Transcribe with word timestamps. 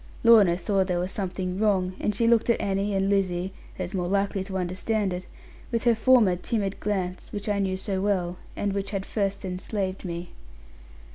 Lorna 0.23 0.57
saw 0.57 0.83
there 0.83 0.97
was 0.97 1.11
something 1.11 1.59
wrong; 1.59 1.93
and 1.99 2.15
she 2.15 2.25
looked 2.25 2.49
at 2.49 2.59
Annie 2.59 2.95
and 2.95 3.07
Lizzie 3.07 3.53
(as 3.77 3.93
more 3.93 4.07
likely 4.07 4.43
to 4.45 4.57
understand 4.57 5.13
it) 5.13 5.27
with 5.71 5.83
her 5.83 5.93
former 5.93 6.35
timid 6.35 6.79
glance; 6.79 7.31
which 7.31 7.47
I 7.47 7.59
knew 7.59 7.77
so 7.77 8.01
well, 8.01 8.37
and 8.55 8.73
which 8.73 8.89
had 8.89 9.05
first 9.05 9.45
enslaved 9.45 10.03
me. 10.03 10.31